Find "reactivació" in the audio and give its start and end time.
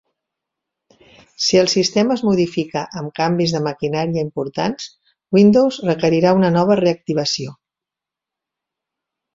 6.85-7.57